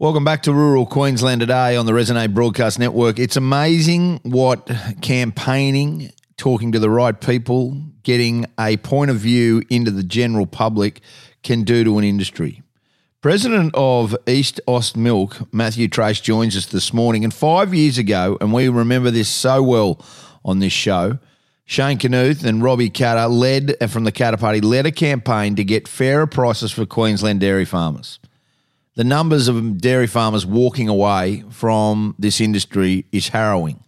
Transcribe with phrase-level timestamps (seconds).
[0.00, 3.18] Welcome back to rural Queensland today on the Resonate Broadcast Network.
[3.18, 4.70] It's amazing what
[5.02, 11.02] campaigning, talking to the right people, getting a point of view into the general public
[11.42, 12.62] can do to an industry.
[13.20, 17.22] President of EastAUSmilk, Matthew Trace, joins us this morning.
[17.22, 20.02] And five years ago, and we remember this so well
[20.46, 21.18] on this show,
[21.66, 25.86] Shane Knuth and Robbie Katter led, from the Katter Party, led a campaign to get
[25.86, 28.18] fairer prices for Queensland dairy farmers
[29.00, 33.82] the numbers of dairy farmers walking away from this industry is harrowing.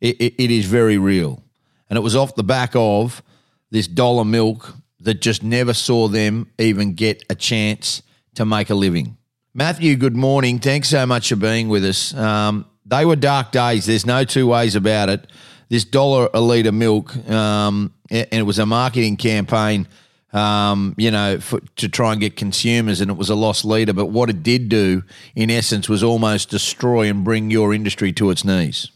[0.00, 1.42] It, it, it is very real.
[1.90, 3.22] And it was off the back of
[3.70, 8.02] this dollar milk that just never saw them even get a chance
[8.36, 9.18] to make a living.
[9.52, 10.58] Matthew, good morning.
[10.58, 12.14] Thanks so much for being with us.
[12.14, 13.84] Um, they were dark days.
[13.84, 15.26] There's no two ways about it.
[15.68, 19.86] This dollar a litre milk, um, and it was a marketing campaign
[20.32, 23.92] um, you know, for, to try and get consumers, and it was a loss leader.
[23.92, 25.02] But what it did do,
[25.34, 28.90] in essence, was almost destroy and bring your industry to its knees.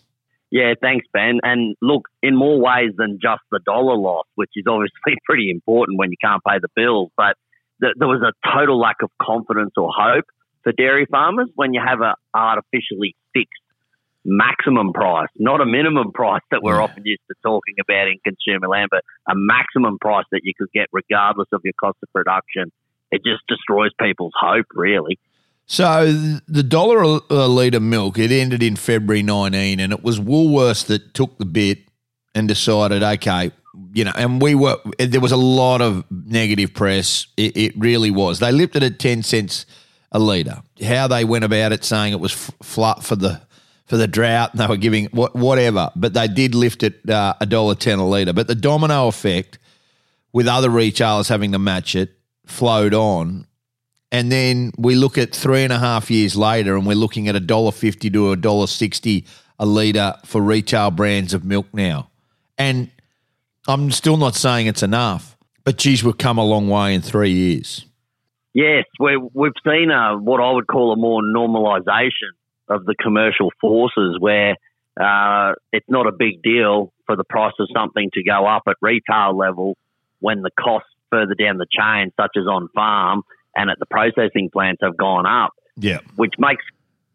[0.50, 1.41] Yeah, thanks, Ben.
[1.42, 5.98] And look, in more ways than just the dollar loss, which is obviously pretty important
[5.98, 7.36] when you can't pay the bills, but
[7.83, 10.27] th- there was a total lack of confidence or hope
[10.62, 13.64] for dairy farmers when you have an artificially fixed
[14.25, 16.84] maximum price, not a minimum price that we're mm.
[16.84, 20.69] often used to talking about in consumer land, but a maximum price that you could
[20.72, 22.72] get regardless of your cost of production.
[23.11, 25.19] It just destroys people's hope, really.
[25.67, 26.12] So
[26.47, 31.14] the dollar a litre milk, it ended in February 19, and it was Woolworths that
[31.14, 31.78] took the bit
[32.34, 33.52] and decided, okay,
[33.92, 37.27] you know, and we were, there was a lot of negative press.
[37.36, 38.41] It, it really was.
[38.41, 39.64] They lifted it 10 cents
[40.12, 40.62] a litre.
[40.84, 43.42] How they went about it, saying it was flat for the
[43.95, 44.50] for the drought.
[44.50, 48.01] And they were giving what, whatever, but they did lift it uh, a dollar ten
[48.01, 48.33] a litre.
[48.33, 49.61] But the domino effect
[50.33, 52.11] with other retailers having to match it
[52.45, 53.47] flowed on.
[54.11, 57.36] And then we look at three and a half years later, and we're looking at
[57.36, 59.27] a dollar fifty to a dollar sixty
[59.61, 62.11] a litre for retail brands of milk now.
[62.58, 62.91] And
[63.69, 67.30] I'm still not saying it's enough, but geez, we've come a long way in three
[67.30, 67.86] years.
[68.55, 72.35] Yes, we have seen a, what I would call a more normalisation
[72.69, 74.57] of the commercial forces where
[75.01, 78.77] uh, it's not a big deal for the price of something to go up at
[78.80, 79.77] retail level
[80.20, 83.23] when the costs further down the chain, such as on farm
[83.55, 85.53] and at the processing plants, have gone up.
[85.77, 86.64] Yeah, which makes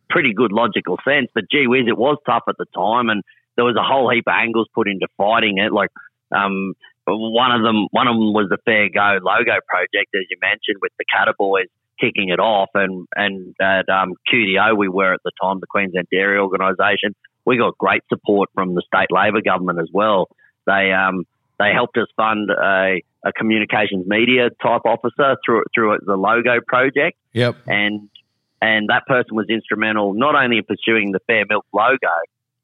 [0.10, 1.30] pretty good logical sense.
[1.34, 3.24] But gee whiz, it was tough at the time, and
[3.56, 5.72] there was a whole heap of angles put into fighting it.
[5.72, 5.92] Like
[6.36, 6.74] um,
[7.08, 10.78] one of them, one of them was the Fair Go logo project, as you mentioned,
[10.82, 11.68] with the Katter Boys
[12.00, 12.70] kicking it off.
[12.74, 17.16] And and at um, QDO, we were at the time the Queensland Dairy Organisation.
[17.46, 20.28] We got great support from the state Labor government as well.
[20.66, 21.26] They um,
[21.60, 27.18] they helped us fund a, a communications media type officer through through the logo project.
[27.34, 27.56] Yep.
[27.68, 28.10] And
[28.62, 31.98] and that person was instrumental not only in pursuing the Fair Milk logo,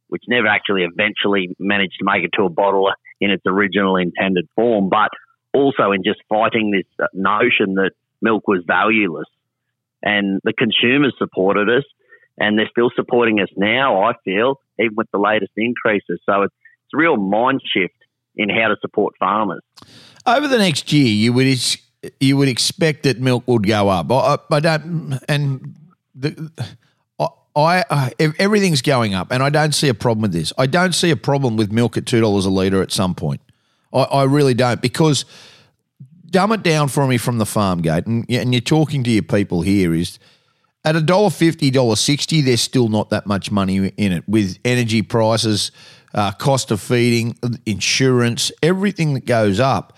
[0.07, 2.91] which never actually eventually managed to make it to a bottle
[3.21, 5.09] in its original intended form, but
[5.53, 9.27] also in just fighting this notion that milk was valueless.
[10.03, 11.83] And the consumers supported us,
[12.37, 16.19] and they're still supporting us now, I feel, even with the latest increases.
[16.25, 16.53] So it's,
[16.85, 17.95] it's a real mind shift
[18.35, 19.61] in how to support farmers.
[20.25, 21.77] Over the next year, you would
[22.19, 24.11] you would expect that milk would go up.
[24.11, 25.75] I, I don't, and
[26.13, 26.51] the,
[27.55, 30.51] I, I, everything's going up, and I don't see a problem with this.
[30.57, 33.41] I don't see a problem with milk at two dollars a liter at some point.
[33.93, 35.25] I, I really don't because
[36.29, 39.23] dumb it down for me from the farm gate, and, and you're talking to your
[39.23, 40.19] people here, is
[40.83, 44.57] at a dollar fifty, dollar sixty, there's still not that much money in it with
[44.63, 45.71] energy prices,
[46.13, 49.97] uh, cost of feeding, insurance, everything that goes up.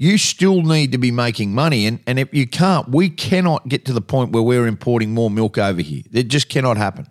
[0.00, 3.84] You still need to be making money, and, and if you can't, we cannot get
[3.86, 6.02] to the point where we're importing more milk over here.
[6.12, 7.06] It just cannot happen.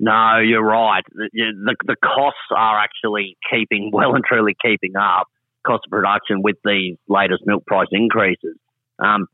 [0.00, 1.04] No, you're right.
[1.14, 5.28] The, the, the costs are actually keeping well and truly keeping up
[5.66, 8.56] cost of production with these latest milk price increases.
[8.98, 9.26] Um,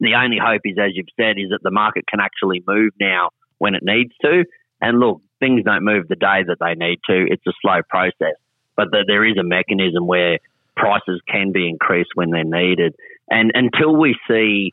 [0.00, 3.30] the only hope is, as you've said, is that the market can actually move now
[3.58, 4.44] when it needs to.
[4.80, 7.26] And look, things don't move the day that they need to.
[7.28, 8.36] It's a slow process,
[8.76, 10.38] but the, there is a mechanism where
[10.76, 12.94] prices can be increased when they're needed.
[13.30, 14.72] And until we see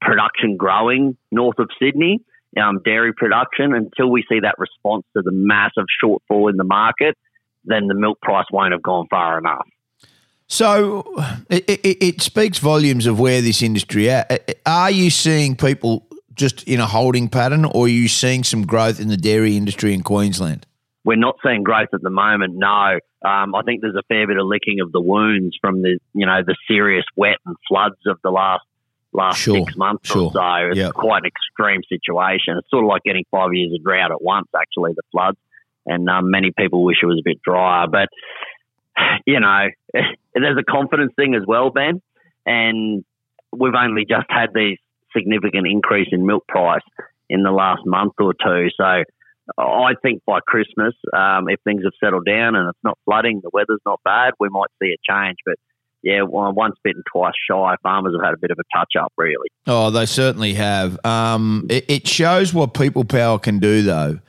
[0.00, 2.20] production growing north of Sydney,
[2.60, 7.16] um, dairy production, until we see that response to the massive shortfall in the market,
[7.64, 9.66] then the milk price won't have gone far enough.
[10.46, 11.04] So
[11.48, 14.56] it, it, it, speaks volumes of where this industry at.
[14.66, 19.00] Are you seeing people just in a holding pattern, or are you seeing some growth
[19.00, 20.66] in the dairy industry in Queensland?
[21.04, 22.54] We're not seeing growth at the moment.
[22.56, 25.98] No, um, I think there's a fair bit of licking of the wounds from the
[26.12, 28.64] you know the serious wet and floods of the last
[29.14, 30.24] last Sure, six months sure.
[30.24, 30.68] or so.
[30.70, 30.92] It's Yep.
[30.94, 32.58] quite an extreme situation.
[32.58, 35.38] It's sort of like getting five years of drought at once, actually, the floods.
[35.86, 37.86] And um, many people wish it was a bit drier.
[37.86, 38.08] But,
[39.26, 42.00] you know, there's a confidence thing as well, Ben.
[42.46, 43.04] And
[43.52, 44.78] we've only just had these
[45.16, 46.82] significant increase in milk price
[47.28, 48.68] in the last month or two.
[48.76, 49.02] So
[49.58, 53.50] I think by Christmas, um, if things have settled down and it's not flooding, the
[53.52, 55.36] weather's not bad, we might see a change.
[55.44, 55.56] But
[56.02, 57.76] yeah, well, once bitten, twice shy.
[57.82, 59.48] Farmers have had a bit of a touch up, really.
[59.66, 61.02] Oh, they certainly have.
[61.04, 64.20] Um, it, it shows what people power can do, though.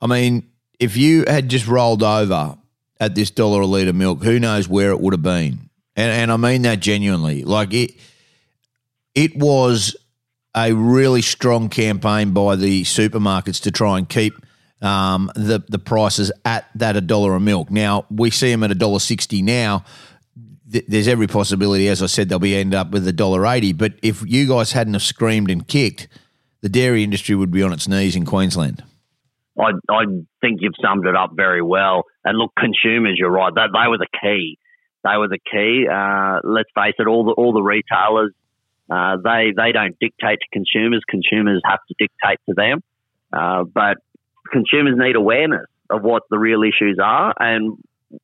[0.00, 0.48] I mean,
[0.78, 2.56] if you had just rolled over
[3.00, 5.70] at this dollar a litre milk, who knows where it would have been?
[5.96, 7.42] And, and I mean that genuinely.
[7.42, 7.92] Like it,
[9.14, 9.96] it was
[10.54, 14.34] a really strong campaign by the supermarkets to try and keep
[14.82, 17.70] um, the the prices at that a dollar a milk.
[17.70, 19.84] Now we see them at a dollar sixty now.
[20.70, 23.72] Th- There's every possibility, as I said, they'll be end up with a dollar eighty.
[23.72, 26.08] But if you guys hadn't have screamed and kicked,
[26.62, 28.82] the dairy industry would be on its knees in Queensland.
[29.60, 30.04] I, I
[30.40, 32.04] think you've summed it up very well.
[32.24, 33.52] And look, consumers, you're right.
[33.54, 34.58] They, they were the key.
[35.04, 35.86] They were the key.
[35.90, 38.32] Uh, let's face it, all the all the retailers,
[38.90, 41.02] uh, they they don't dictate to consumers.
[41.08, 42.82] Consumers have to dictate to them.
[43.32, 43.98] Uh, but
[44.52, 47.78] consumers need awareness of what the real issues are, and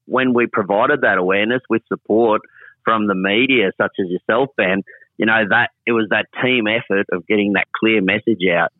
[0.04, 2.42] when we provided that awareness with support
[2.84, 4.82] from the media, such as yourself, Ben,
[5.16, 8.70] you know that it was that team effort of getting that clear message out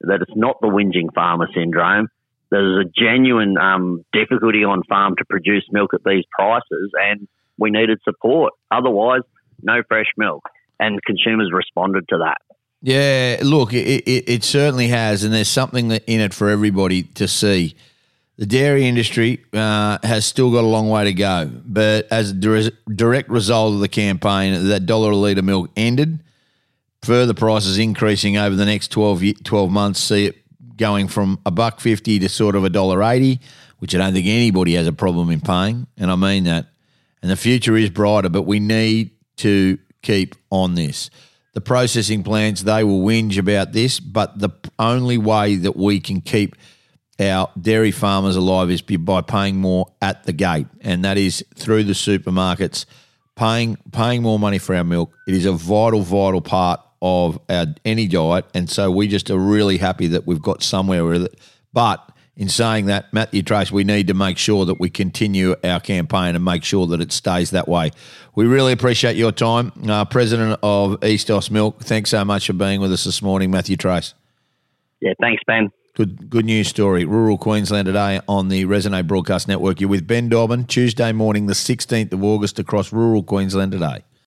[0.00, 2.08] that it's not the whinging farmer syndrome.
[2.50, 7.28] There's a genuine um, difficulty on farm to produce milk at these prices, and
[7.58, 8.54] we needed support.
[8.70, 9.22] Otherwise,
[9.62, 10.48] no fresh milk.
[10.80, 12.38] And consumers responded to that.
[12.80, 17.26] Yeah, look, it, it, it certainly has, and there's something in it for everybody to
[17.26, 17.74] see.
[18.36, 22.70] The dairy industry uh, has still got a long way to go, but as a
[22.94, 26.20] direct result of the campaign, that dollar a litre milk ended.
[27.02, 30.36] Further prices increasing over the next 12, ye- 12 months, see it
[30.78, 33.40] going from a buck fifty to sort of a dollar eighty,
[33.80, 36.66] which I don't think anybody has a problem in paying, and I mean that.
[37.20, 41.10] And the future is brighter, but we need to keep on this.
[41.54, 46.20] The processing plants, they will whinge about this, but the only way that we can
[46.20, 46.54] keep
[47.18, 51.82] our dairy farmers alive is by paying more at the gate, and that is through
[51.84, 52.86] the supermarkets,
[53.34, 55.12] paying paying more money for our milk.
[55.26, 59.38] It is a vital, vital part of our any diet, and so we just are
[59.38, 61.38] really happy that we've got somewhere with it.
[61.72, 65.80] But in saying that, Matthew Trace, we need to make sure that we continue our
[65.80, 67.90] campaign and make sure that it stays that way.
[68.36, 71.80] We really appreciate your time, uh, President of EastAUSmilk.
[71.80, 74.14] Thanks so much for being with us this morning, Matthew Trace.
[75.00, 75.70] Yeah, thanks, Ben.
[75.96, 77.04] Good, good news story.
[77.04, 79.80] Rural Queensland today on the Resonate Broadcast Network.
[79.80, 84.04] You're with Ben Dobbin, Tuesday morning, the 16th of August, across rural Queensland today.